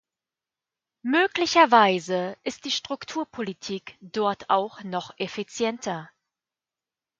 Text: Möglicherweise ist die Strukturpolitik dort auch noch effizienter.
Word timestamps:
Möglicherweise 1.03 2.35
ist 2.43 2.65
die 2.65 2.71
Strukturpolitik 2.71 3.99
dort 4.01 4.49
auch 4.49 4.83
noch 4.83 5.13
effizienter. 5.19 6.09